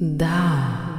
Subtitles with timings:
[0.00, 0.93] Да.